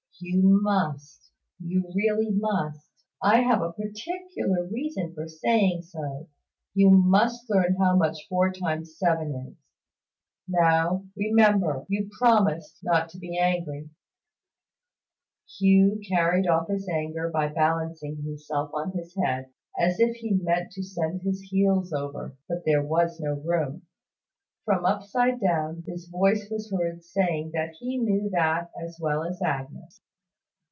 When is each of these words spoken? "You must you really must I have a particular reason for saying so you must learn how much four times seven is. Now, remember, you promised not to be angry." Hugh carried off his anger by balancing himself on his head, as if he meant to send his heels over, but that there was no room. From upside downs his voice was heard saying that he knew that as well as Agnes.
"You 0.23 0.61
must 0.61 1.31
you 1.59 1.89
really 1.95 2.29
must 2.29 2.85
I 3.23 3.37
have 3.39 3.63
a 3.63 3.73
particular 3.73 4.67
reason 4.67 5.15
for 5.15 5.27
saying 5.27 5.81
so 5.81 6.27
you 6.75 6.91
must 6.91 7.49
learn 7.49 7.75
how 7.79 7.95
much 7.95 8.27
four 8.29 8.51
times 8.53 8.95
seven 8.99 9.33
is. 9.33 9.57
Now, 10.47 11.07
remember, 11.15 11.87
you 11.89 12.07
promised 12.19 12.81
not 12.83 13.09
to 13.09 13.17
be 13.17 13.35
angry." 13.39 13.89
Hugh 15.57 15.99
carried 16.07 16.45
off 16.45 16.67
his 16.67 16.87
anger 16.87 17.31
by 17.31 17.47
balancing 17.47 18.17
himself 18.17 18.69
on 18.75 18.91
his 18.91 19.15
head, 19.15 19.49
as 19.79 19.99
if 19.99 20.17
he 20.17 20.33
meant 20.35 20.71
to 20.73 20.83
send 20.83 21.23
his 21.23 21.41
heels 21.49 21.91
over, 21.93 22.37
but 22.47 22.57
that 22.57 22.65
there 22.65 22.83
was 22.85 23.19
no 23.19 23.37
room. 23.43 23.87
From 24.65 24.85
upside 24.85 25.39
downs 25.41 25.87
his 25.87 26.05
voice 26.07 26.47
was 26.51 26.69
heard 26.71 27.03
saying 27.03 27.53
that 27.55 27.73
he 27.79 27.97
knew 27.97 28.29
that 28.33 28.69
as 28.79 28.99
well 29.01 29.23
as 29.23 29.41
Agnes. 29.41 30.03